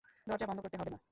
দরজা 0.27 0.45
বন্ধ 0.47 0.59
করতে 0.61 0.77
হবে 0.77 0.91
না? 0.91 0.99